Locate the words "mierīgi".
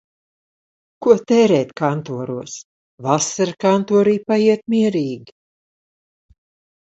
4.75-5.35